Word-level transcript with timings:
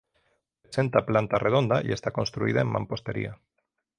Presenta 0.63 1.03
planta 1.05 1.37
redonda 1.37 1.83
y 1.83 1.91
está 1.91 2.09
construida 2.09 2.61
en 2.61 2.67
mampostería. 2.73 3.37